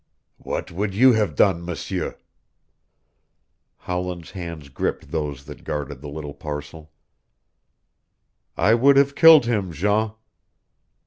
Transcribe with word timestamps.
"What 0.39 0.71
would 0.71 0.95
you 0.95 1.13
have 1.13 1.35
done, 1.35 1.63
M'seur?" 1.63 2.17
Howland's 3.77 4.31
hands 4.31 4.69
gripped 4.69 5.11
those 5.11 5.45
that 5.45 5.63
guarded 5.63 6.01
the 6.01 6.09
little 6.09 6.33
parcel. 6.33 6.91
"I 8.57 8.73
would 8.73 8.97
have 8.97 9.13
killed 9.13 9.45
him, 9.45 9.71
Jean." 9.71 10.13